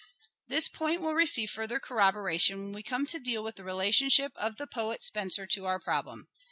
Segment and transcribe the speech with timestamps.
[0.47, 4.31] This point will receive further corroboration when we come to deal with the relation ship
[4.35, 6.27] of the poet Spenser to our problem.